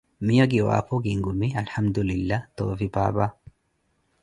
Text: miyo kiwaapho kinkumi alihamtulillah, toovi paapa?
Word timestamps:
miyo 0.25 0.45
kiwaapho 0.51 0.95
kinkumi 1.03 1.47
alihamtulillah, 1.59 2.41
toovi 2.55 2.87
paapa? 2.95 3.25